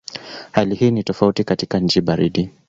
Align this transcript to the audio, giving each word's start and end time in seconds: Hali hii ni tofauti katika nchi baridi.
Hali 0.51 0.75
hii 0.75 0.91
ni 0.91 1.03
tofauti 1.03 1.43
katika 1.43 1.79
nchi 1.79 2.01
baridi. 2.01 2.49